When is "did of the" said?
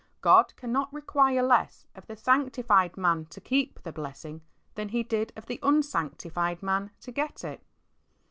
5.03-5.59